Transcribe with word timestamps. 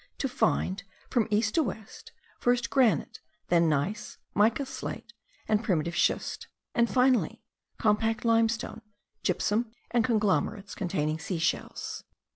to 0.17 0.27
find, 0.27 0.83
from 1.11 1.27
west 1.31 1.53
to 1.53 1.69
east, 1.71 2.11
first 2.39 2.71
granite, 2.71 3.19
then 3.49 3.69
gneiss, 3.69 4.17
mica 4.33 4.65
slate, 4.65 5.13
and 5.47 5.63
primitive 5.63 5.95
schist; 5.95 6.47
and 6.73 6.89
finally, 6.89 7.43
compact 7.77 8.25
limestone, 8.25 8.81
gypsum, 9.21 9.71
and 9.91 10.03
conglomerates 10.03 10.73
containing 10.73 11.19
sea 11.19 11.37
shells. 11.37 12.03